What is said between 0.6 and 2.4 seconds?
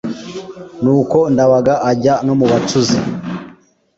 Nuko Ndabaga ajya no